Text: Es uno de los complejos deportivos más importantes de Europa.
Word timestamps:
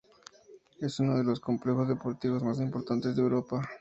Es 0.79 0.99
uno 0.99 1.15
de 1.15 1.23
los 1.23 1.39
complejos 1.39 1.87
deportivos 1.87 2.41
más 2.43 2.59
importantes 2.59 3.15
de 3.15 3.21
Europa. 3.21 3.61